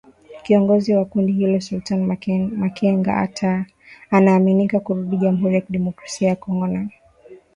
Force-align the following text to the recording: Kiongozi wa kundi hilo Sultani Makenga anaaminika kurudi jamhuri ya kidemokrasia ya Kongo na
Kiongozi 0.43 0.93
wa 0.95 1.05
kundi 1.05 1.31
hilo 1.31 1.61
Sultani 1.61 2.05
Makenga 2.57 3.29
anaaminika 4.11 4.79
kurudi 4.79 5.17
jamhuri 5.17 5.55
ya 5.55 5.61
kidemokrasia 5.61 6.27
ya 6.29 6.35
Kongo 6.35 6.67
na 6.67 6.87